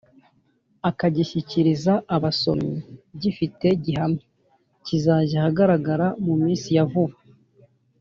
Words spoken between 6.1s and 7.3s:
mu minsi ya vuba.